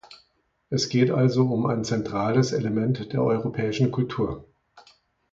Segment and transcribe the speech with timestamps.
[0.71, 4.45] Es geht also um ein zentrales Element der europäischen Kultur.